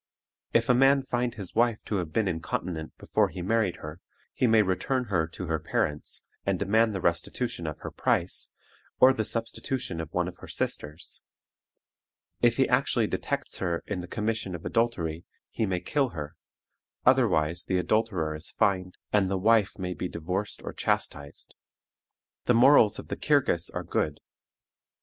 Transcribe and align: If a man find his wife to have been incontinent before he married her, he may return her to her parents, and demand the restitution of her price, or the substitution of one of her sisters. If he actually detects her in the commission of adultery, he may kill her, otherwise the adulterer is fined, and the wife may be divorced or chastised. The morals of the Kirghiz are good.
If 0.51 0.67
a 0.67 0.73
man 0.73 1.03
find 1.03 1.35
his 1.35 1.53
wife 1.53 1.77
to 1.85 1.97
have 1.97 2.11
been 2.11 2.27
incontinent 2.27 2.97
before 2.97 3.29
he 3.29 3.43
married 3.43 3.75
her, 3.75 4.01
he 4.33 4.47
may 4.47 4.63
return 4.63 5.03
her 5.13 5.27
to 5.27 5.45
her 5.45 5.59
parents, 5.59 6.23
and 6.43 6.57
demand 6.57 6.95
the 6.95 6.99
restitution 6.99 7.67
of 7.67 7.77
her 7.81 7.91
price, 7.91 8.49
or 8.99 9.13
the 9.13 9.23
substitution 9.23 10.01
of 10.01 10.11
one 10.11 10.27
of 10.27 10.37
her 10.37 10.47
sisters. 10.47 11.21
If 12.41 12.57
he 12.57 12.67
actually 12.67 13.05
detects 13.05 13.59
her 13.59 13.83
in 13.85 14.01
the 14.01 14.07
commission 14.07 14.55
of 14.55 14.65
adultery, 14.65 15.23
he 15.51 15.67
may 15.67 15.81
kill 15.81 16.09
her, 16.09 16.35
otherwise 17.05 17.65
the 17.65 17.77
adulterer 17.77 18.33
is 18.33 18.49
fined, 18.49 18.97
and 19.13 19.27
the 19.27 19.37
wife 19.37 19.77
may 19.77 19.93
be 19.93 20.07
divorced 20.09 20.63
or 20.63 20.73
chastised. 20.73 21.53
The 22.45 22.55
morals 22.55 22.97
of 22.97 23.09
the 23.09 23.15
Kirghiz 23.17 23.69
are 23.69 23.83
good. 23.83 24.19